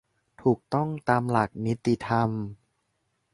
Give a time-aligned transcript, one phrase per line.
[0.41, 2.29] ถูกต้องตามหลักนิติธรรม